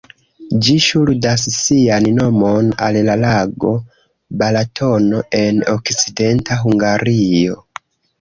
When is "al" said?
2.85-2.97